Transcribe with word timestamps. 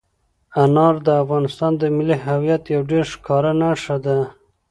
انار 0.63 0.95
د 1.05 1.07
افغانستان 1.21 1.71
د 1.77 1.83
ملي 1.97 2.17
هویت 2.25 2.63
یوه 2.73 2.85
ډېره 2.89 3.07
ښکاره 3.13 3.51
نښه 3.61 3.97
ده. 4.05 4.17